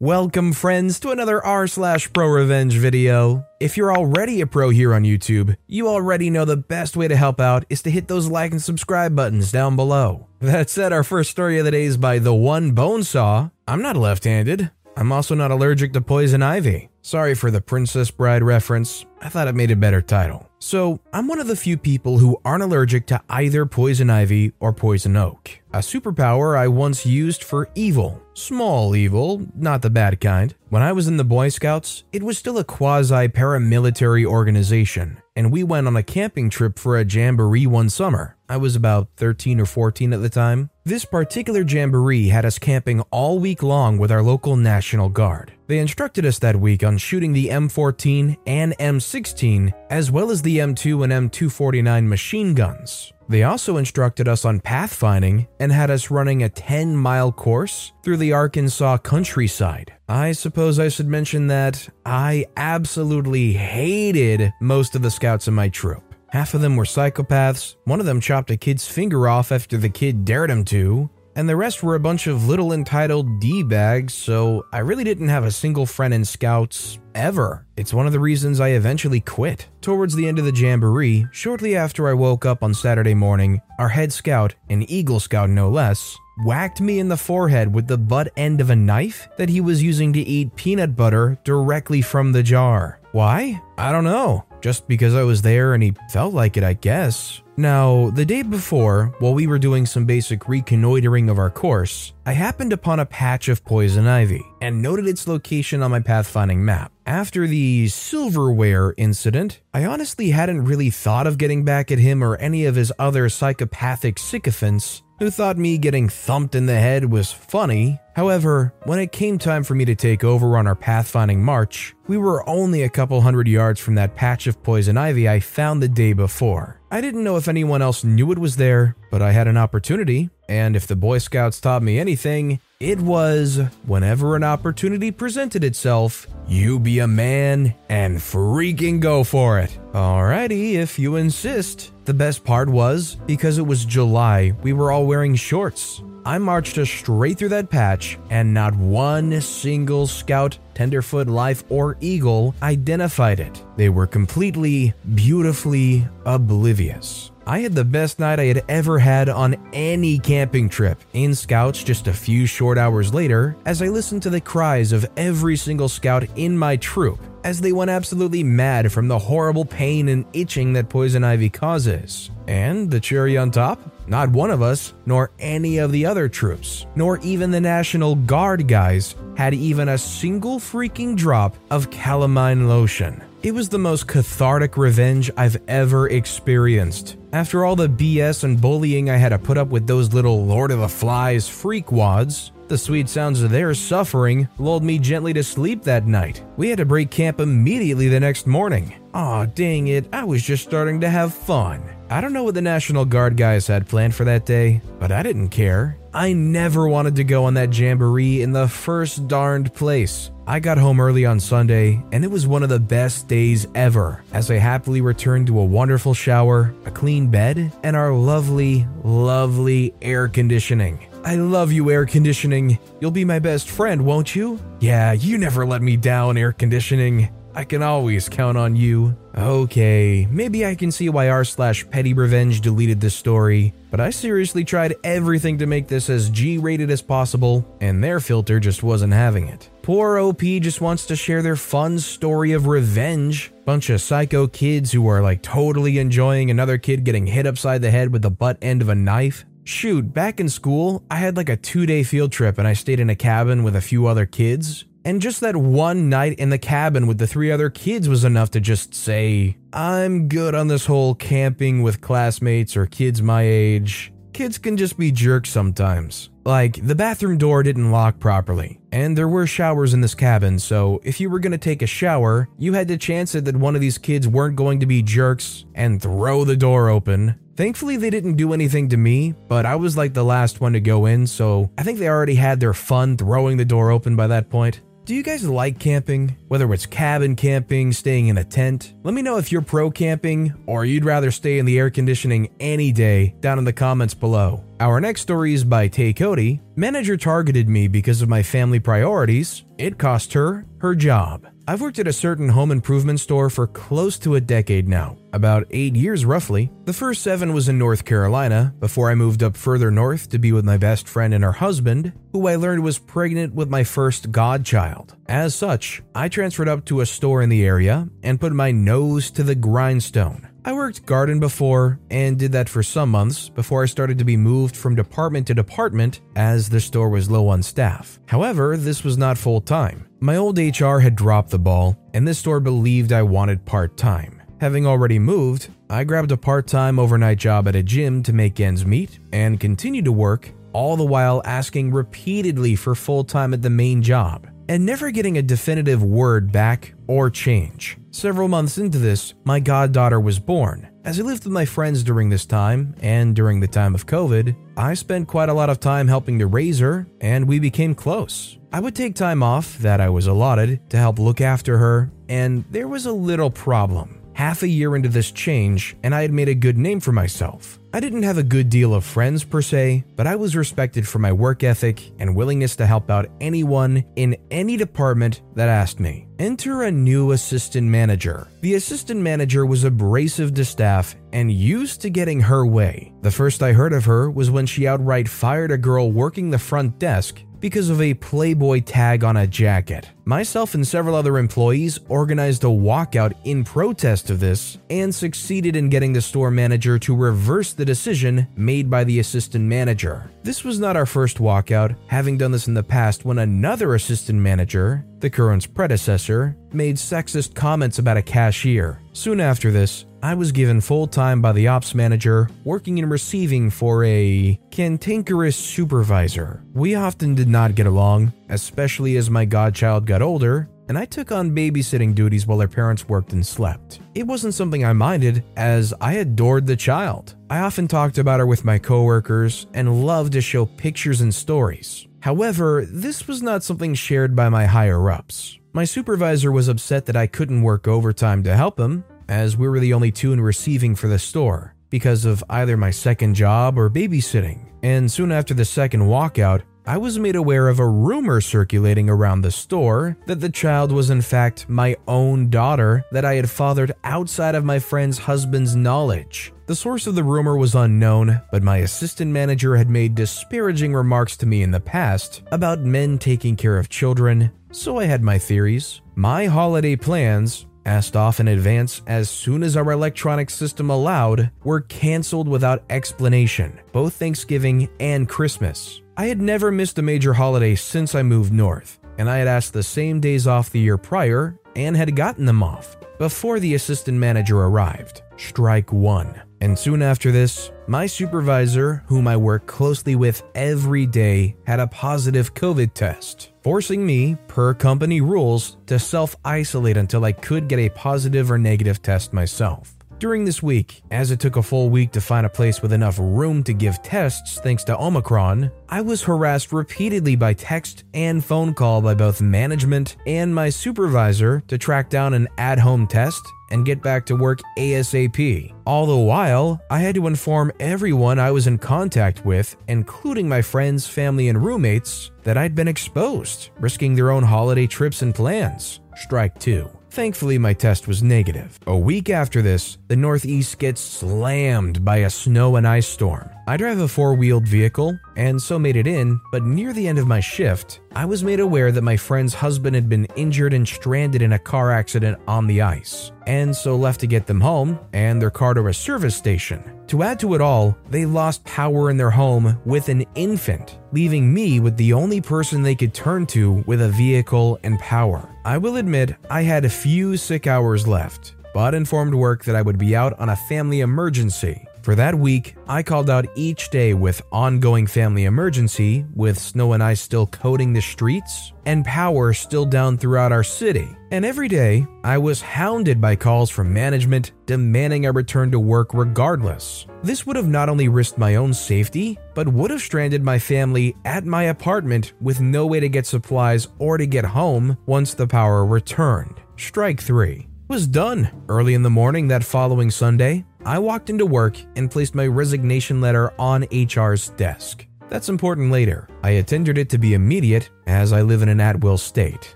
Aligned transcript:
Welcome, 0.00 0.52
friends, 0.52 1.00
to 1.00 1.10
another 1.10 1.42
r 1.42 1.66
slash 1.66 2.12
pro 2.12 2.28
revenge 2.28 2.74
video. 2.74 3.46
If 3.60 3.78
you're 3.78 3.96
already 3.96 4.42
a 4.42 4.46
pro 4.46 4.68
here 4.68 4.92
on 4.92 5.04
YouTube, 5.04 5.56
you 5.66 5.88
already 5.88 6.28
know 6.28 6.44
the 6.44 6.58
best 6.58 6.98
way 6.98 7.08
to 7.08 7.16
help 7.16 7.40
out 7.40 7.64
is 7.70 7.80
to 7.80 7.90
hit 7.90 8.06
those 8.06 8.28
like 8.28 8.50
and 8.50 8.60
subscribe 8.60 9.16
buttons 9.16 9.50
down 9.50 9.74
below. 9.74 10.26
That 10.40 10.68
said, 10.68 10.92
our 10.92 11.02
first 11.02 11.30
story 11.30 11.58
of 11.58 11.64
the 11.64 11.70
day 11.70 11.84
is 11.84 11.96
by 11.96 12.18
The 12.18 12.34
One 12.34 12.72
Bone 12.72 13.04
Saw. 13.04 13.48
I'm 13.66 13.80
not 13.80 13.96
left 13.96 14.24
handed. 14.24 14.70
I'm 14.98 15.12
also 15.12 15.34
not 15.34 15.50
allergic 15.50 15.94
to 15.94 16.02
poison 16.02 16.42
ivy. 16.42 16.90
Sorry 17.00 17.34
for 17.34 17.50
the 17.50 17.62
Princess 17.62 18.10
Bride 18.10 18.42
reference. 18.42 19.06
I 19.22 19.30
thought 19.30 19.48
it 19.48 19.54
made 19.54 19.70
a 19.70 19.76
better 19.76 20.02
title. 20.02 20.45
So, 20.58 21.00
I'm 21.12 21.28
one 21.28 21.38
of 21.38 21.48
the 21.48 21.56
few 21.56 21.76
people 21.76 22.18
who 22.18 22.40
aren't 22.44 22.62
allergic 22.62 23.06
to 23.06 23.20
either 23.28 23.66
poison 23.66 24.08
ivy 24.08 24.52
or 24.58 24.72
poison 24.72 25.16
oak. 25.16 25.60
A 25.72 25.78
superpower 25.78 26.58
I 26.58 26.66
once 26.68 27.04
used 27.04 27.44
for 27.44 27.68
evil. 27.74 28.22
Small 28.32 28.96
evil, 28.96 29.46
not 29.54 29.82
the 29.82 29.90
bad 29.90 30.20
kind. 30.20 30.54
When 30.70 30.82
I 30.82 30.92
was 30.92 31.08
in 31.08 31.18
the 31.18 31.24
Boy 31.24 31.50
Scouts, 31.50 32.04
it 32.12 32.22
was 32.22 32.38
still 32.38 32.56
a 32.58 32.64
quasi 32.64 33.28
paramilitary 33.28 34.24
organization, 34.24 35.18
and 35.36 35.52
we 35.52 35.62
went 35.62 35.86
on 35.86 35.96
a 35.96 36.02
camping 36.02 36.50
trip 36.50 36.78
for 36.78 36.98
a 36.98 37.04
jamboree 37.04 37.66
one 37.66 37.90
summer. 37.90 38.36
I 38.48 38.56
was 38.56 38.74
about 38.74 39.08
13 39.16 39.60
or 39.60 39.66
14 39.66 40.12
at 40.12 40.22
the 40.22 40.28
time. 40.28 40.70
This 40.84 41.04
particular 41.04 41.62
jamboree 41.62 42.28
had 42.28 42.44
us 42.44 42.58
camping 42.58 43.02
all 43.10 43.38
week 43.38 43.62
long 43.62 43.98
with 43.98 44.10
our 44.10 44.22
local 44.22 44.56
National 44.56 45.08
Guard. 45.08 45.52
They 45.66 45.78
instructed 45.78 46.24
us 46.24 46.38
that 46.38 46.56
week 46.56 46.82
on 46.82 46.96
shooting 46.98 47.32
the 47.32 47.48
M14 47.48 48.36
and 48.46 48.72
M16, 48.78 49.72
as 49.90 50.10
well 50.10 50.30
as 50.30 50.42
the 50.42 50.58
M2 50.58 51.04
and 51.04 51.30
M249 51.30 52.06
machine 52.06 52.54
guns. 52.54 53.12
They 53.28 53.42
also 53.42 53.76
instructed 53.76 54.28
us 54.28 54.44
on 54.44 54.60
pathfinding 54.60 55.48
and 55.58 55.72
had 55.72 55.90
us 55.90 56.10
running 56.10 56.42
a 56.42 56.48
10 56.48 56.96
mile 56.96 57.32
course 57.32 57.92
through 58.02 58.18
the 58.18 58.32
Arkansas 58.32 58.98
countryside. 58.98 59.92
I 60.08 60.32
suppose 60.32 60.78
I 60.78 60.88
should 60.88 61.08
mention 61.08 61.48
that 61.48 61.88
I 62.04 62.46
absolutely 62.56 63.52
hated 63.52 64.52
most 64.60 64.94
of 64.94 65.02
the 65.02 65.10
scouts 65.10 65.48
in 65.48 65.54
my 65.54 65.68
troop. 65.68 66.02
Half 66.28 66.54
of 66.54 66.60
them 66.60 66.76
were 66.76 66.84
psychopaths, 66.84 67.76
one 67.84 68.00
of 68.00 68.06
them 68.06 68.20
chopped 68.20 68.50
a 68.50 68.56
kid's 68.56 68.86
finger 68.86 69.28
off 69.28 69.52
after 69.52 69.76
the 69.76 69.88
kid 69.88 70.24
dared 70.24 70.50
him 70.50 70.64
to, 70.66 71.08
and 71.36 71.48
the 71.48 71.54
rest 71.54 71.82
were 71.82 71.94
a 71.94 72.00
bunch 72.00 72.26
of 72.26 72.48
little 72.48 72.72
entitled 72.72 73.40
D 73.40 73.62
bags, 73.62 74.14
so 74.14 74.66
I 74.72 74.78
really 74.78 75.04
didn't 75.04 75.28
have 75.28 75.44
a 75.44 75.50
single 75.50 75.86
friend 75.86 76.12
in 76.12 76.24
Scouts 76.24 76.98
ever. 77.14 77.66
It's 77.76 77.94
one 77.94 78.06
of 78.06 78.12
the 78.12 78.20
reasons 78.20 78.58
I 78.58 78.70
eventually 78.70 79.20
quit. 79.20 79.68
Towards 79.82 80.14
the 80.14 80.26
end 80.26 80.38
of 80.38 80.46
the 80.46 80.52
jamboree, 80.52 81.26
shortly 81.32 81.76
after 81.76 82.08
I 82.08 82.14
woke 82.14 82.46
up 82.46 82.62
on 82.62 82.74
Saturday 82.74 83.14
morning, 83.14 83.60
our 83.78 83.90
head 83.90 84.12
scout, 84.12 84.54
an 84.70 84.82
Eagle 84.90 85.20
Scout 85.20 85.50
no 85.50 85.68
less, 85.68 86.16
whacked 86.44 86.80
me 86.80 86.98
in 86.98 87.08
the 87.08 87.16
forehead 87.16 87.72
with 87.72 87.86
the 87.86 87.98
butt 87.98 88.32
end 88.36 88.60
of 88.62 88.70
a 88.70 88.76
knife 88.76 89.28
that 89.36 89.50
he 89.50 89.60
was 89.60 89.82
using 89.82 90.12
to 90.14 90.20
eat 90.20 90.56
peanut 90.56 90.96
butter 90.96 91.38
directly 91.44 92.00
from 92.00 92.32
the 92.32 92.42
jar. 92.42 92.98
Why? 93.12 93.62
I 93.78 93.92
don't 93.92 94.04
know. 94.04 94.44
Just 94.62 94.88
because 94.88 95.14
I 95.14 95.22
was 95.22 95.42
there 95.42 95.74
and 95.74 95.82
he 95.82 95.94
felt 96.10 96.34
like 96.34 96.56
it, 96.56 96.64
I 96.64 96.72
guess. 96.72 97.42
Now, 97.58 98.10
the 98.10 98.26
day 98.26 98.42
before, 98.42 99.14
while 99.18 99.32
we 99.32 99.46
were 99.46 99.58
doing 99.58 99.86
some 99.86 100.04
basic 100.04 100.46
reconnoitering 100.46 101.30
of 101.30 101.38
our 101.38 101.48
course, 101.48 102.12
I 102.26 102.32
happened 102.32 102.74
upon 102.74 103.00
a 103.00 103.06
patch 103.06 103.48
of 103.48 103.64
poison 103.64 104.06
ivy 104.06 104.44
and 104.60 104.82
noted 104.82 105.06
its 105.06 105.26
location 105.26 105.82
on 105.82 105.90
my 105.90 106.00
pathfinding 106.00 106.58
map. 106.58 106.92
After 107.06 107.46
the 107.46 107.88
silverware 107.88 108.92
incident, 108.98 109.62
I 109.72 109.86
honestly 109.86 110.30
hadn't 110.30 110.66
really 110.66 110.90
thought 110.90 111.26
of 111.26 111.38
getting 111.38 111.64
back 111.64 111.90
at 111.90 111.98
him 111.98 112.22
or 112.22 112.36
any 112.36 112.66
of 112.66 112.74
his 112.74 112.92
other 112.98 113.30
psychopathic 113.30 114.18
sycophants 114.18 115.02
who 115.18 115.30
thought 115.30 115.56
me 115.56 115.78
getting 115.78 116.10
thumped 116.10 116.54
in 116.54 116.66
the 116.66 116.78
head 116.78 117.10
was 117.10 117.32
funny. 117.32 117.98
However, 118.14 118.74
when 118.84 118.98
it 118.98 119.12
came 119.12 119.38
time 119.38 119.64
for 119.64 119.74
me 119.74 119.86
to 119.86 119.94
take 119.94 120.24
over 120.24 120.58
on 120.58 120.66
our 120.66 120.76
pathfinding 120.76 121.38
march, 121.38 121.94
we 122.06 122.18
were 122.18 122.46
only 122.46 122.82
a 122.82 122.90
couple 122.90 123.22
hundred 123.22 123.48
yards 123.48 123.80
from 123.80 123.94
that 123.94 124.14
patch 124.14 124.46
of 124.46 124.62
poison 124.62 124.98
ivy 124.98 125.26
I 125.26 125.40
found 125.40 125.82
the 125.82 125.88
day 125.88 126.12
before. 126.12 126.75
I 126.88 127.00
didn't 127.00 127.24
know 127.24 127.36
if 127.36 127.48
anyone 127.48 127.82
else 127.82 128.04
knew 128.04 128.30
it 128.30 128.38
was 128.38 128.56
there, 128.56 128.94
but 129.10 129.20
I 129.20 129.32
had 129.32 129.48
an 129.48 129.56
opportunity, 129.56 130.30
and 130.48 130.76
if 130.76 130.86
the 130.86 130.94
Boy 130.94 131.18
Scouts 131.18 131.60
taught 131.60 131.82
me 131.82 131.98
anything, 131.98 132.60
it 132.78 133.00
was 133.00 133.60
whenever 133.86 134.36
an 134.36 134.44
opportunity 134.44 135.10
presented 135.10 135.64
itself, 135.64 136.28
you 136.46 136.78
be 136.78 137.00
a 137.00 137.08
man 137.08 137.74
and 137.88 138.18
freaking 138.18 139.00
go 139.00 139.24
for 139.24 139.58
it. 139.58 139.76
Alrighty, 139.94 140.74
if 140.74 140.96
you 140.96 141.16
insist. 141.16 141.90
The 142.04 142.14
best 142.14 142.44
part 142.44 142.68
was, 142.68 143.16
because 143.26 143.58
it 143.58 143.66
was 143.66 143.84
July, 143.84 144.52
we 144.62 144.72
were 144.72 144.92
all 144.92 145.06
wearing 145.06 145.34
shorts. 145.34 146.00
I 146.26 146.38
marched 146.38 146.76
us 146.78 146.90
straight 146.90 147.38
through 147.38 147.50
that 147.50 147.70
patch, 147.70 148.18
and 148.30 148.52
not 148.52 148.74
one 148.74 149.40
single 149.40 150.08
scout, 150.08 150.58
tenderfoot, 150.74 151.28
life, 151.28 151.62
or 151.68 151.96
eagle 152.00 152.52
identified 152.64 153.38
it. 153.38 153.62
They 153.76 153.90
were 153.90 154.08
completely, 154.08 154.92
beautifully 155.14 156.04
oblivious. 156.24 157.30
I 157.48 157.60
had 157.60 157.76
the 157.76 157.84
best 157.84 158.18
night 158.18 158.40
I 158.40 158.46
had 158.46 158.64
ever 158.68 158.98
had 158.98 159.28
on 159.28 159.54
any 159.72 160.18
camping 160.18 160.68
trip 160.68 161.00
in 161.12 161.32
scouts 161.32 161.84
just 161.84 162.08
a 162.08 162.12
few 162.12 162.44
short 162.44 162.76
hours 162.76 163.14
later 163.14 163.56
as 163.64 163.80
I 163.80 163.86
listened 163.86 164.24
to 164.24 164.30
the 164.30 164.40
cries 164.40 164.90
of 164.90 165.08
every 165.16 165.56
single 165.56 165.88
scout 165.88 166.24
in 166.34 166.58
my 166.58 166.74
troop 166.74 167.20
as 167.44 167.60
they 167.60 167.70
went 167.70 167.92
absolutely 167.92 168.42
mad 168.42 168.90
from 168.90 169.06
the 169.06 169.20
horrible 169.20 169.64
pain 169.64 170.08
and 170.08 170.24
itching 170.32 170.72
that 170.72 170.88
poison 170.88 171.22
ivy 171.22 171.48
causes. 171.48 172.30
And 172.48 172.90
the 172.90 172.98
cherry 172.98 173.36
on 173.36 173.52
top? 173.52 173.78
Not 174.08 174.30
one 174.30 174.50
of 174.50 174.60
us, 174.60 174.94
nor 175.04 175.30
any 175.38 175.78
of 175.78 175.92
the 175.92 176.04
other 176.04 176.28
troops, 176.28 176.86
nor 176.96 177.18
even 177.18 177.52
the 177.52 177.60
National 177.60 178.16
Guard 178.16 178.66
guys, 178.66 179.14
had 179.36 179.54
even 179.54 179.90
a 179.90 179.98
single 179.98 180.58
freaking 180.58 181.14
drop 181.14 181.56
of 181.70 181.90
calamine 181.90 182.68
lotion. 182.68 183.22
It 183.46 183.54
was 183.54 183.68
the 183.68 183.78
most 183.78 184.08
cathartic 184.08 184.76
revenge 184.76 185.30
I've 185.36 185.56
ever 185.68 186.08
experienced. 186.08 187.16
After 187.32 187.64
all 187.64 187.76
the 187.76 187.88
BS 187.88 188.42
and 188.42 188.60
bullying 188.60 189.08
I 189.08 189.18
had 189.18 189.28
to 189.28 189.38
put 189.38 189.56
up 189.56 189.68
with 189.68 189.86
those 189.86 190.12
little 190.12 190.44
Lord 190.44 190.72
of 190.72 190.80
the 190.80 190.88
Flies 190.88 191.48
freak 191.48 191.92
wads, 191.92 192.50
the 192.66 192.76
sweet 192.76 193.08
sounds 193.08 193.42
of 193.42 193.52
their 193.52 193.72
suffering 193.72 194.48
lulled 194.58 194.82
me 194.82 194.98
gently 194.98 195.32
to 195.34 195.44
sleep 195.44 195.84
that 195.84 196.08
night. 196.08 196.42
We 196.56 196.70
had 196.70 196.78
to 196.78 196.84
break 196.84 197.12
camp 197.12 197.38
immediately 197.38 198.08
the 198.08 198.18
next 198.18 198.48
morning. 198.48 198.96
Aw, 199.14 199.44
dang 199.46 199.86
it, 199.86 200.08
I 200.12 200.24
was 200.24 200.42
just 200.42 200.64
starting 200.64 201.00
to 201.02 201.08
have 201.08 201.32
fun. 201.32 201.95
I 202.08 202.20
don't 202.20 202.32
know 202.32 202.44
what 202.44 202.54
the 202.54 202.62
National 202.62 203.04
Guard 203.04 203.36
guys 203.36 203.66
had 203.66 203.88
planned 203.88 204.14
for 204.14 204.24
that 204.24 204.46
day, 204.46 204.80
but 205.00 205.10
I 205.10 205.24
didn't 205.24 205.48
care. 205.48 205.98
I 206.14 206.34
never 206.34 206.86
wanted 206.86 207.16
to 207.16 207.24
go 207.24 207.46
on 207.46 207.54
that 207.54 207.76
jamboree 207.76 208.42
in 208.42 208.52
the 208.52 208.68
first 208.68 209.26
darned 209.26 209.74
place. 209.74 210.30
I 210.46 210.60
got 210.60 210.78
home 210.78 211.00
early 211.00 211.26
on 211.26 211.40
Sunday, 211.40 212.00
and 212.12 212.24
it 212.24 212.30
was 212.30 212.46
one 212.46 212.62
of 212.62 212.68
the 212.68 212.78
best 212.78 213.26
days 213.26 213.66
ever 213.74 214.22
as 214.32 214.48
I 214.52 214.54
happily 214.54 215.00
returned 215.00 215.48
to 215.48 215.58
a 215.58 215.64
wonderful 215.64 216.14
shower, 216.14 216.72
a 216.84 216.92
clean 216.92 217.28
bed, 217.28 217.72
and 217.82 217.96
our 217.96 218.12
lovely, 218.12 218.86
lovely 219.02 219.92
air 220.00 220.28
conditioning. 220.28 221.04
I 221.24 221.34
love 221.34 221.72
you, 221.72 221.90
air 221.90 222.06
conditioning. 222.06 222.78
You'll 223.00 223.10
be 223.10 223.24
my 223.24 223.40
best 223.40 223.68
friend, 223.68 224.06
won't 224.06 224.36
you? 224.36 224.60
Yeah, 224.78 225.10
you 225.12 225.38
never 225.38 225.66
let 225.66 225.82
me 225.82 225.96
down, 225.96 226.36
air 226.36 226.52
conditioning. 226.52 227.30
I 227.56 227.64
can 227.64 227.82
always 227.82 228.28
count 228.28 228.58
on 228.58 228.76
you. 228.76 229.16
Okay, 229.34 230.28
maybe 230.30 230.66
I 230.66 230.74
can 230.74 230.92
see 230.92 231.08
why 231.08 231.30
r 231.30 231.42
slash 231.42 231.88
petty 231.88 232.12
revenge 232.12 232.60
deleted 232.60 233.00
this 233.00 233.14
story, 233.14 233.72
but 233.90 233.98
I 233.98 234.10
seriously 234.10 234.62
tried 234.62 234.94
everything 235.02 235.56
to 235.58 235.66
make 235.66 235.88
this 235.88 236.10
as 236.10 236.28
G 236.28 236.58
rated 236.58 236.90
as 236.90 237.00
possible, 237.00 237.66
and 237.80 238.04
their 238.04 238.20
filter 238.20 238.60
just 238.60 238.82
wasn't 238.82 239.14
having 239.14 239.48
it. 239.48 239.70
Poor 239.80 240.18
OP 240.18 240.42
just 240.42 240.82
wants 240.82 241.06
to 241.06 241.16
share 241.16 241.40
their 241.40 241.56
fun 241.56 241.98
story 241.98 242.52
of 242.52 242.66
revenge. 242.66 243.50
Bunch 243.64 243.88
of 243.88 244.02
psycho 244.02 244.46
kids 244.46 244.92
who 244.92 245.08
are 245.08 245.22
like 245.22 245.40
totally 245.40 245.98
enjoying 245.98 246.50
another 246.50 246.76
kid 246.76 247.04
getting 247.04 247.26
hit 247.26 247.46
upside 247.46 247.80
the 247.80 247.90
head 247.90 248.12
with 248.12 248.20
the 248.20 248.30
butt 248.30 248.58
end 248.60 248.82
of 248.82 248.90
a 248.90 248.94
knife. 248.94 249.46
Shoot, 249.64 250.12
back 250.12 250.40
in 250.40 250.50
school, 250.50 251.02
I 251.10 251.16
had 251.16 251.38
like 251.38 251.48
a 251.48 251.56
two 251.56 251.86
day 251.86 252.02
field 252.02 252.32
trip 252.32 252.58
and 252.58 252.68
I 252.68 252.74
stayed 252.74 253.00
in 253.00 253.08
a 253.08 253.16
cabin 253.16 253.64
with 253.64 253.76
a 253.76 253.80
few 253.80 254.06
other 254.06 254.26
kids. 254.26 254.84
And 255.06 255.22
just 255.22 255.40
that 255.42 255.54
one 255.54 256.08
night 256.08 256.36
in 256.40 256.50
the 256.50 256.58
cabin 256.58 257.06
with 257.06 257.18
the 257.18 257.28
three 257.28 257.52
other 257.52 257.70
kids 257.70 258.08
was 258.08 258.24
enough 258.24 258.50
to 258.50 258.60
just 258.60 258.92
say, 258.92 259.56
I'm 259.72 260.26
good 260.26 260.52
on 260.52 260.66
this 260.66 260.86
whole 260.86 261.14
camping 261.14 261.84
with 261.84 262.00
classmates 262.00 262.76
or 262.76 262.86
kids 262.86 263.22
my 263.22 263.42
age. 263.42 264.12
Kids 264.32 264.58
can 264.58 264.76
just 264.76 264.98
be 264.98 265.12
jerks 265.12 265.50
sometimes. 265.50 266.30
Like, 266.44 266.84
the 266.84 266.96
bathroom 266.96 267.38
door 267.38 267.62
didn't 267.62 267.92
lock 267.92 268.18
properly, 268.18 268.80
and 268.90 269.16
there 269.16 269.28
were 269.28 269.46
showers 269.46 269.94
in 269.94 270.00
this 270.00 270.16
cabin, 270.16 270.58
so 270.58 271.00
if 271.04 271.20
you 271.20 271.30
were 271.30 271.38
gonna 271.38 271.56
take 271.56 271.82
a 271.82 271.86
shower, 271.86 272.48
you 272.58 272.72
had 272.72 272.88
to 272.88 272.98
chance 272.98 273.36
it 273.36 273.44
that 273.44 273.56
one 273.56 273.76
of 273.76 273.80
these 273.80 273.98
kids 273.98 274.26
weren't 274.26 274.56
going 274.56 274.80
to 274.80 274.86
be 274.86 275.02
jerks 275.02 275.66
and 275.76 276.02
throw 276.02 276.44
the 276.44 276.56
door 276.56 276.88
open. 276.88 277.38
Thankfully, 277.56 277.96
they 277.96 278.10
didn't 278.10 278.34
do 278.34 278.52
anything 278.52 278.88
to 278.90 278.96
me, 278.96 279.34
but 279.48 279.64
I 279.64 279.76
was 279.76 279.96
like 279.96 280.14
the 280.14 280.24
last 280.24 280.60
one 280.60 280.74
to 280.74 280.80
go 280.80 281.06
in, 281.06 281.26
so 281.26 281.70
I 281.78 281.84
think 281.84 281.98
they 281.98 282.08
already 282.08 282.34
had 282.34 282.60
their 282.60 282.74
fun 282.74 283.16
throwing 283.16 283.56
the 283.56 283.64
door 283.64 283.90
open 283.90 284.14
by 284.14 284.26
that 284.26 284.50
point. 284.50 284.82
Do 285.06 285.14
you 285.14 285.22
guys 285.22 285.48
like 285.48 285.78
camping? 285.78 286.36
Whether 286.48 286.74
it's 286.74 286.84
cabin 286.84 287.36
camping, 287.36 287.92
staying 287.92 288.26
in 288.26 288.38
a 288.38 288.44
tent? 288.44 288.94
Let 289.04 289.14
me 289.14 289.22
know 289.22 289.36
if 289.36 289.52
you're 289.52 289.62
pro 289.62 289.88
camping 289.88 290.52
or 290.66 290.84
you'd 290.84 291.04
rather 291.04 291.30
stay 291.30 291.60
in 291.60 291.64
the 291.64 291.78
air 291.78 291.90
conditioning 291.90 292.48
any 292.58 292.90
day 292.90 293.36
down 293.38 293.60
in 293.60 293.64
the 293.64 293.72
comments 293.72 294.14
below. 294.14 294.64
Our 294.80 295.00
next 295.00 295.20
story 295.20 295.54
is 295.54 295.62
by 295.62 295.86
Tay 295.86 296.12
Cody. 296.12 296.60
Manager 296.74 297.16
targeted 297.16 297.68
me 297.68 297.86
because 297.86 298.20
of 298.20 298.28
my 298.28 298.42
family 298.42 298.80
priorities. 298.80 299.62
It 299.78 299.96
cost 299.96 300.32
her 300.32 300.66
her 300.80 300.96
job. 300.96 301.46
I've 301.68 301.80
worked 301.80 301.98
at 301.98 302.06
a 302.06 302.12
certain 302.12 302.50
home 302.50 302.70
improvement 302.70 303.18
store 303.18 303.50
for 303.50 303.66
close 303.66 304.20
to 304.20 304.36
a 304.36 304.40
decade 304.40 304.88
now, 304.88 305.16
about 305.32 305.66
eight 305.70 305.96
years 305.96 306.24
roughly. 306.24 306.70
The 306.84 306.92
first 306.92 307.22
seven 307.22 307.52
was 307.52 307.68
in 307.68 307.76
North 307.76 308.04
Carolina 308.04 308.72
before 308.78 309.10
I 309.10 309.16
moved 309.16 309.42
up 309.42 309.56
further 309.56 309.90
north 309.90 310.28
to 310.28 310.38
be 310.38 310.52
with 310.52 310.64
my 310.64 310.76
best 310.76 311.08
friend 311.08 311.34
and 311.34 311.42
her 311.42 311.50
husband, 311.50 312.12
who 312.32 312.46
I 312.46 312.54
learned 312.54 312.84
was 312.84 313.00
pregnant 313.00 313.52
with 313.52 313.68
my 313.68 313.82
first 313.82 314.30
godchild. 314.30 315.16
As 315.26 315.56
such, 315.56 316.04
I 316.14 316.28
transferred 316.28 316.68
up 316.68 316.84
to 316.84 317.00
a 317.00 317.06
store 317.06 317.42
in 317.42 317.48
the 317.48 317.64
area 317.64 318.08
and 318.22 318.40
put 318.40 318.52
my 318.52 318.70
nose 318.70 319.32
to 319.32 319.42
the 319.42 319.56
grindstone. 319.56 320.46
I 320.64 320.72
worked 320.72 321.04
garden 321.04 321.40
before 321.40 321.98
and 322.12 322.38
did 322.38 322.52
that 322.52 322.68
for 322.68 322.84
some 322.84 323.10
months 323.10 323.48
before 323.48 323.82
I 323.82 323.86
started 323.86 324.18
to 324.18 324.24
be 324.24 324.36
moved 324.36 324.76
from 324.76 324.94
department 324.94 325.48
to 325.48 325.54
department 325.54 326.20
as 326.36 326.68
the 326.68 326.80
store 326.80 327.08
was 327.08 327.28
low 327.28 327.48
on 327.48 327.64
staff. 327.64 328.20
However, 328.26 328.76
this 328.76 329.02
was 329.02 329.18
not 329.18 329.36
full 329.36 329.60
time. 329.60 330.05
My 330.18 330.36
old 330.36 330.58
HR 330.58 330.98
had 330.98 331.14
dropped 331.14 331.50
the 331.50 331.58
ball, 331.58 331.98
and 332.14 332.26
this 332.26 332.38
store 332.38 332.58
believed 332.58 333.12
I 333.12 333.22
wanted 333.22 333.66
part 333.66 333.98
time. 333.98 334.40
Having 334.60 334.86
already 334.86 335.18
moved, 335.18 335.68
I 335.90 336.04
grabbed 336.04 336.32
a 336.32 336.38
part 336.38 336.66
time 336.66 336.98
overnight 336.98 337.38
job 337.38 337.68
at 337.68 337.76
a 337.76 337.82
gym 337.82 338.22
to 338.22 338.32
make 338.32 338.58
ends 338.58 338.86
meet 338.86 339.18
and 339.32 339.60
continued 339.60 340.06
to 340.06 340.12
work, 340.12 340.50
all 340.72 340.96
the 340.96 341.04
while 341.04 341.42
asking 341.44 341.92
repeatedly 341.92 342.76
for 342.76 342.94
full 342.94 343.24
time 343.24 343.52
at 343.52 343.60
the 343.60 343.68
main 343.70 344.02
job 344.02 344.48
and 344.68 344.84
never 344.84 345.10
getting 345.10 345.38
a 345.38 345.42
definitive 345.42 346.02
word 346.02 346.50
back 346.50 346.94
or 347.06 347.30
change. 347.30 347.96
Several 348.10 348.48
months 348.48 348.78
into 348.78 348.98
this, 348.98 349.34
my 349.44 349.60
goddaughter 349.60 350.20
was 350.20 350.38
born. 350.38 350.88
As 351.04 351.20
I 351.20 351.22
lived 351.22 351.44
with 351.44 351.52
my 351.52 351.64
friends 351.64 352.02
during 352.02 352.30
this 352.30 352.46
time, 352.46 352.94
and 353.00 353.36
during 353.36 353.60
the 353.60 353.68
time 353.68 353.94
of 353.94 354.06
COVID, 354.06 354.56
I 354.76 354.94
spent 354.94 355.28
quite 355.28 355.48
a 355.48 355.54
lot 355.54 355.70
of 355.70 355.78
time 355.78 356.08
helping 356.08 356.38
to 356.40 356.46
raise 356.46 356.80
her, 356.80 357.06
and 357.20 357.46
we 357.46 357.58
became 357.60 357.94
close. 357.94 358.58
I 358.76 358.80
would 358.80 358.94
take 358.94 359.14
time 359.14 359.42
off 359.42 359.78
that 359.78 360.02
I 360.02 360.10
was 360.10 360.26
allotted 360.26 360.90
to 360.90 360.98
help 360.98 361.18
look 361.18 361.40
after 361.40 361.78
her, 361.78 362.10
and 362.28 362.62
there 362.70 362.88
was 362.88 363.06
a 363.06 363.10
little 363.10 363.50
problem 363.50 364.20
half 364.34 364.62
a 364.62 364.68
year 364.68 364.94
into 364.94 365.08
this 365.08 365.30
change, 365.30 365.96
and 366.02 366.14
I 366.14 366.20
had 366.20 366.30
made 366.30 366.50
a 366.50 366.54
good 366.54 366.76
name 366.76 367.00
for 367.00 367.10
myself. 367.10 367.78
I 367.94 368.00
didn't 368.00 368.24
have 368.24 368.36
a 368.36 368.42
good 368.42 368.68
deal 368.68 368.92
of 368.92 369.02
friends 369.02 369.44
per 369.44 369.62
se, 369.62 370.04
but 370.14 370.26
I 370.26 370.36
was 370.36 370.54
respected 370.54 371.08
for 371.08 371.18
my 371.18 371.32
work 371.32 371.62
ethic 371.62 372.12
and 372.18 372.36
willingness 372.36 372.76
to 372.76 372.86
help 372.86 373.10
out 373.10 373.30
anyone 373.40 374.04
in 374.16 374.36
any 374.50 374.76
department 374.76 375.40
that 375.54 375.70
asked 375.70 375.98
me. 375.98 376.26
Enter 376.38 376.82
a 376.82 376.90
new 376.90 377.32
assistant 377.32 377.88
manager. 377.88 378.46
The 378.60 378.74
assistant 378.74 379.22
manager 379.22 379.64
was 379.64 379.84
abrasive 379.84 380.52
to 380.52 380.66
staff 380.66 381.16
and 381.32 381.50
used 381.50 382.02
to 382.02 382.10
getting 382.10 382.40
her 382.40 382.66
way. 382.66 383.14
The 383.22 383.30
first 383.30 383.62
I 383.62 383.72
heard 383.72 383.94
of 383.94 384.04
her 384.04 384.30
was 384.30 384.50
when 384.50 384.66
she 384.66 384.86
outright 384.86 385.30
fired 385.30 385.70
a 385.70 385.78
girl 385.78 386.12
working 386.12 386.50
the 386.50 386.58
front 386.58 386.98
desk 386.98 387.40
because 387.66 387.90
of 387.90 388.00
a 388.00 388.14
Playboy 388.14 388.80
tag 388.80 389.24
on 389.24 389.36
a 389.36 389.44
jacket. 389.44 390.08
Myself 390.24 390.74
and 390.74 390.86
several 390.86 391.16
other 391.16 391.36
employees 391.36 391.98
organized 392.08 392.62
a 392.62 392.68
walkout 392.68 393.32
in 393.42 393.64
protest 393.64 394.30
of 394.30 394.38
this 394.38 394.78
and 394.88 395.12
succeeded 395.12 395.74
in 395.74 395.88
getting 395.88 396.12
the 396.12 396.20
store 396.20 396.52
manager 396.52 396.96
to 397.00 397.16
reverse 397.16 397.72
the 397.72 397.84
decision 397.84 398.46
made 398.54 398.88
by 398.88 399.02
the 399.02 399.18
assistant 399.18 399.64
manager. 399.64 400.30
This 400.44 400.62
was 400.62 400.78
not 400.78 400.94
our 400.94 401.06
first 401.06 401.38
walkout, 401.38 401.96
having 402.06 402.38
done 402.38 402.52
this 402.52 402.68
in 402.68 402.74
the 402.74 402.84
past 402.84 403.24
when 403.24 403.40
another 403.40 403.96
assistant 403.96 404.38
manager, 404.38 405.04
the 405.18 405.28
current's 405.28 405.66
predecessor, 405.66 406.56
made 406.72 406.94
sexist 406.94 407.56
comments 407.56 407.98
about 407.98 408.16
a 408.16 408.22
cashier. 408.22 409.00
Soon 409.16 409.40
after 409.40 409.70
this, 409.70 410.04
I 410.22 410.34
was 410.34 410.52
given 410.52 410.82
full 410.82 411.06
time 411.06 411.40
by 411.40 411.52
the 411.52 411.68
ops 411.68 411.94
manager, 411.94 412.50
working 412.64 412.98
in 412.98 413.08
receiving 413.08 413.70
for 413.70 414.04
a 414.04 414.60
cantankerous 414.70 415.56
supervisor. 415.56 416.62
We 416.74 416.96
often 416.96 417.34
did 417.34 417.48
not 417.48 417.74
get 417.74 417.86
along, 417.86 418.34
especially 418.50 419.16
as 419.16 419.30
my 419.30 419.46
godchild 419.46 420.04
got 420.04 420.20
older, 420.20 420.68
and 420.90 420.98
I 420.98 421.06
took 421.06 421.32
on 421.32 421.52
babysitting 421.52 422.14
duties 422.14 422.46
while 422.46 422.60
her 422.60 422.68
parents 422.68 423.08
worked 423.08 423.32
and 423.32 423.44
slept. 423.44 424.00
It 424.14 424.26
wasn't 424.26 424.52
something 424.52 424.84
I 424.84 424.92
minded, 424.92 425.42
as 425.56 425.94
I 425.98 426.16
adored 426.16 426.66
the 426.66 426.76
child. 426.76 427.36
I 427.48 427.60
often 427.60 427.88
talked 427.88 428.18
about 428.18 428.40
her 428.40 428.46
with 428.46 428.66
my 428.66 428.78
coworkers 428.78 429.66
and 429.72 430.04
loved 430.04 430.34
to 430.34 430.42
show 430.42 430.66
pictures 430.66 431.22
and 431.22 431.34
stories. 431.34 432.06
However, 432.20 432.84
this 432.84 433.26
was 433.26 433.42
not 433.42 433.62
something 433.62 433.94
shared 433.94 434.36
by 434.36 434.50
my 434.50 434.66
higher 434.66 435.10
ups. 435.10 435.55
My 435.76 435.84
supervisor 435.84 436.50
was 436.50 436.68
upset 436.68 437.04
that 437.04 437.16
I 437.16 437.26
couldn't 437.26 437.60
work 437.60 437.86
overtime 437.86 438.42
to 438.44 438.56
help 438.56 438.80
him, 438.80 439.04
as 439.28 439.58
we 439.58 439.68
were 439.68 439.78
the 439.78 439.92
only 439.92 440.10
two 440.10 440.32
in 440.32 440.40
receiving 440.40 440.94
for 440.94 441.06
the 441.06 441.18
store, 441.18 441.74
because 441.90 442.24
of 442.24 442.42
either 442.48 442.78
my 442.78 442.90
second 442.90 443.34
job 443.34 443.78
or 443.78 443.90
babysitting. 443.90 444.70
And 444.82 445.12
soon 445.12 445.30
after 445.30 445.52
the 445.52 445.66
second 445.66 446.00
walkout, 446.00 446.62
I 446.86 446.96
was 446.96 447.18
made 447.18 447.36
aware 447.36 447.68
of 447.68 447.78
a 447.78 447.86
rumor 447.86 448.40
circulating 448.40 449.10
around 449.10 449.42
the 449.42 449.50
store 449.50 450.16
that 450.24 450.40
the 450.40 450.48
child 450.48 450.92
was 450.92 451.10
in 451.10 451.20
fact 451.20 451.68
my 451.68 451.94
own 452.08 452.48
daughter 452.48 453.04
that 453.12 453.26
I 453.26 453.34
had 453.34 453.50
fathered 453.50 453.92
outside 454.02 454.54
of 454.54 454.64
my 454.64 454.78
friend's 454.78 455.18
husband's 455.18 455.76
knowledge. 455.76 456.54
The 456.66 456.74
source 456.74 457.06
of 457.06 457.14
the 457.14 457.22
rumor 457.22 457.56
was 457.56 457.76
unknown, 457.76 458.40
but 458.50 458.64
my 458.64 458.78
assistant 458.78 459.30
manager 459.30 459.76
had 459.76 459.88
made 459.88 460.16
disparaging 460.16 460.94
remarks 460.94 461.36
to 461.36 461.46
me 461.46 461.62
in 461.62 461.70
the 461.70 461.78
past 461.78 462.42
about 462.50 462.80
men 462.80 463.18
taking 463.18 463.54
care 463.54 463.78
of 463.78 463.88
children, 463.88 464.50
so 464.72 464.98
I 464.98 465.04
had 465.04 465.22
my 465.22 465.38
theories. 465.38 466.00
My 466.16 466.46
holiday 466.46 466.96
plans, 466.96 467.66
asked 467.84 468.16
off 468.16 468.40
in 468.40 468.48
advance 468.48 469.00
as 469.06 469.30
soon 469.30 469.62
as 469.62 469.76
our 469.76 469.92
electronic 469.92 470.50
system 470.50 470.90
allowed, 470.90 471.52
were 471.62 471.82
canceled 471.82 472.48
without 472.48 472.82
explanation, 472.90 473.78
both 473.92 474.14
Thanksgiving 474.14 474.88
and 474.98 475.28
Christmas. 475.28 476.02
I 476.16 476.26
had 476.26 476.42
never 476.42 476.72
missed 476.72 476.98
a 476.98 477.02
major 477.02 477.32
holiday 477.32 477.76
since 477.76 478.16
I 478.16 478.24
moved 478.24 478.52
north, 478.52 478.98
and 479.18 479.30
I 479.30 479.36
had 479.36 479.46
asked 479.46 479.72
the 479.72 479.84
same 479.84 480.18
days 480.18 480.48
off 480.48 480.70
the 480.70 480.80
year 480.80 480.98
prior 480.98 481.60
and 481.76 481.96
had 481.96 482.16
gotten 482.16 482.44
them 482.44 482.64
off 482.64 482.96
before 483.18 483.60
the 483.60 483.74
assistant 483.74 484.18
manager 484.18 484.58
arrived. 484.62 485.22
Strike 485.36 485.92
one. 485.92 486.42
And 486.60 486.78
soon 486.78 487.02
after 487.02 487.30
this, 487.30 487.70
my 487.86 488.06
supervisor, 488.06 489.04
whom 489.06 489.28
I 489.28 489.36
work 489.36 489.66
closely 489.66 490.16
with 490.16 490.42
every 490.54 491.06
day, 491.06 491.56
had 491.66 491.80
a 491.80 491.86
positive 491.86 492.54
COVID 492.54 492.94
test, 492.94 493.52
forcing 493.62 494.04
me, 494.04 494.36
per 494.48 494.74
company 494.74 495.20
rules, 495.20 495.76
to 495.86 495.98
self 495.98 496.34
isolate 496.44 496.96
until 496.96 497.24
I 497.24 497.32
could 497.32 497.68
get 497.68 497.78
a 497.78 497.90
positive 497.90 498.50
or 498.50 498.58
negative 498.58 499.02
test 499.02 499.32
myself. 499.32 499.96
During 500.18 500.46
this 500.46 500.62
week, 500.62 501.02
as 501.10 501.30
it 501.30 501.40
took 501.40 501.56
a 501.56 501.62
full 501.62 501.90
week 501.90 502.10
to 502.12 502.22
find 502.22 502.46
a 502.46 502.50
place 502.50 502.80
with 502.80 502.94
enough 502.94 503.18
room 503.18 503.62
to 503.64 503.74
give 503.74 504.02
tests 504.02 504.58
thanks 504.60 504.82
to 504.84 504.98
Omicron, 504.98 505.70
I 505.90 506.00
was 506.00 506.22
harassed 506.22 506.72
repeatedly 506.72 507.36
by 507.36 507.52
text 507.52 508.04
and 508.14 508.42
phone 508.42 508.72
call 508.72 509.02
by 509.02 509.12
both 509.12 509.42
management 509.42 510.16
and 510.26 510.54
my 510.54 510.70
supervisor 510.70 511.62
to 511.68 511.76
track 511.76 512.08
down 512.08 512.32
an 512.32 512.48
at 512.56 512.78
home 512.78 513.06
test 513.06 513.42
and 513.70 513.84
get 513.84 514.02
back 514.02 514.26
to 514.26 514.36
work 514.36 514.60
ASAP. 514.78 515.72
All 515.86 516.06
the 516.06 516.16
while, 516.16 516.80
I 516.90 517.00
had 517.00 517.14
to 517.16 517.26
inform 517.26 517.72
everyone 517.80 518.38
I 518.38 518.50
was 518.50 518.66
in 518.66 518.78
contact 518.78 519.44
with, 519.44 519.76
including 519.88 520.48
my 520.48 520.62
friends, 520.62 521.06
family, 521.06 521.48
and 521.48 521.62
roommates, 521.62 522.30
that 522.44 522.56
I'd 522.56 522.74
been 522.74 522.88
exposed, 522.88 523.70
risking 523.78 524.14
their 524.14 524.30
own 524.30 524.42
holiday 524.42 524.86
trips 524.86 525.22
and 525.22 525.34
plans. 525.34 526.00
Strike 526.16 526.58
two. 526.58 526.90
Thankfully, 527.10 527.56
my 527.56 527.72
test 527.72 528.06
was 528.06 528.22
negative. 528.22 528.78
A 528.86 528.96
week 528.96 529.30
after 529.30 529.62
this, 529.62 529.96
the 530.08 530.16
Northeast 530.16 530.78
gets 530.78 531.00
slammed 531.00 532.04
by 532.04 532.18
a 532.18 532.30
snow 532.30 532.76
and 532.76 532.86
ice 532.86 533.06
storm. 533.06 533.48
I 533.68 533.76
drive 533.76 533.98
a 533.98 534.06
four 534.06 534.34
wheeled 534.34 534.68
vehicle, 534.68 535.18
and 535.34 535.60
so 535.60 535.76
made 535.76 535.96
it 535.96 536.06
in, 536.06 536.40
but 536.52 536.62
near 536.62 536.92
the 536.92 537.08
end 537.08 537.18
of 537.18 537.26
my 537.26 537.40
shift, 537.40 537.98
I 538.14 538.24
was 538.24 538.44
made 538.44 538.60
aware 538.60 538.92
that 538.92 539.02
my 539.02 539.16
friend's 539.16 539.54
husband 539.54 539.96
had 539.96 540.08
been 540.08 540.26
injured 540.36 540.72
and 540.72 540.86
stranded 540.86 541.42
in 541.42 541.52
a 541.52 541.58
car 541.58 541.90
accident 541.90 542.38
on 542.46 542.68
the 542.68 542.80
ice, 542.80 543.32
and 543.48 543.74
so 543.74 543.96
left 543.96 544.20
to 544.20 544.28
get 544.28 544.46
them 544.46 544.60
home 544.60 545.00
and 545.12 545.42
their 545.42 545.50
car 545.50 545.74
to 545.74 545.88
a 545.88 545.92
service 545.92 546.36
station. 546.36 546.80
To 547.08 547.24
add 547.24 547.40
to 547.40 547.54
it 547.56 547.60
all, 547.60 547.98
they 548.08 548.24
lost 548.24 548.64
power 548.64 549.10
in 549.10 549.16
their 549.16 549.30
home 549.30 549.76
with 549.84 550.08
an 550.10 550.24
infant, 550.36 551.00
leaving 551.10 551.52
me 551.52 551.80
with 551.80 551.96
the 551.96 552.12
only 552.12 552.40
person 552.40 552.82
they 552.82 552.94
could 552.94 553.14
turn 553.14 553.46
to 553.46 553.82
with 553.88 554.00
a 554.00 554.10
vehicle 554.10 554.78
and 554.84 554.96
power. 555.00 555.48
I 555.64 555.78
will 555.78 555.96
admit, 555.96 556.36
I 556.48 556.62
had 556.62 556.84
a 556.84 556.88
few 556.88 557.36
sick 557.36 557.66
hours 557.66 558.06
left, 558.06 558.54
but 558.72 558.94
informed 558.94 559.34
work 559.34 559.64
that 559.64 559.74
I 559.74 559.82
would 559.82 559.98
be 559.98 560.14
out 560.14 560.38
on 560.38 560.50
a 560.50 560.56
family 560.56 561.00
emergency 561.00 561.84
For 562.06 562.14
that 562.14 562.36
week, 562.36 562.76
I 562.86 563.02
called 563.02 563.28
out 563.28 563.46
each 563.56 563.90
day 563.90 564.14
with 564.14 564.40
ongoing 564.52 565.08
family 565.08 565.42
emergency, 565.42 566.24
with 566.36 566.56
snow 566.56 566.92
and 566.92 567.02
ice 567.02 567.20
still 567.20 567.48
coating 567.48 567.92
the 567.92 568.00
streets, 568.00 568.72
and 568.84 569.04
power 569.04 569.52
still 569.52 569.84
down 569.84 570.16
throughout 570.16 570.52
our 570.52 570.62
city. 570.62 571.08
And 571.32 571.44
every 571.44 571.66
day, 571.66 572.06
I 572.22 572.38
was 572.38 572.62
hounded 572.62 573.20
by 573.20 573.34
calls 573.34 573.70
from 573.70 573.92
management 573.92 574.52
demanding 574.66 575.26
I 575.26 575.30
return 575.30 575.72
to 575.72 575.80
work 575.80 576.14
regardless. 576.14 577.08
This 577.24 577.44
would 577.44 577.56
have 577.56 577.66
not 577.66 577.88
only 577.88 578.06
risked 578.06 578.38
my 578.38 578.54
own 578.54 578.72
safety, 578.72 579.36
but 579.56 579.66
would 579.66 579.90
have 579.90 580.00
stranded 580.00 580.44
my 580.44 580.60
family 580.60 581.16
at 581.24 581.44
my 581.44 581.64
apartment 581.64 582.34
with 582.40 582.60
no 582.60 582.86
way 582.86 583.00
to 583.00 583.08
get 583.08 583.26
supplies 583.26 583.88
or 583.98 584.16
to 584.16 584.28
get 584.28 584.44
home 584.44 584.96
once 585.06 585.34
the 585.34 585.48
power 585.48 585.84
returned. 585.84 586.60
Strike 586.76 587.20
3 587.20 587.66
was 587.88 588.06
done. 588.06 588.50
Early 588.68 588.94
in 588.94 589.02
the 589.02 589.10
morning 589.10 589.48
that 589.48 589.64
following 589.64 590.10
Sunday, 590.10 590.64
I 590.86 591.00
walked 591.00 591.30
into 591.30 591.46
work 591.46 591.80
and 591.96 592.08
placed 592.08 592.36
my 592.36 592.46
resignation 592.46 593.20
letter 593.20 593.52
on 593.58 593.86
HR's 593.90 594.50
desk. 594.50 595.04
That's 595.28 595.48
important 595.48 595.90
later. 595.90 596.28
I 596.44 596.50
intended 596.50 596.96
it 596.96 597.08
to 597.10 597.18
be 597.18 597.34
immediate 597.34 597.90
as 598.06 598.32
I 598.32 598.42
live 598.42 598.62
in 598.62 598.68
an 598.68 598.78
at 598.78 599.00
will 599.00 599.18
state. 599.18 599.74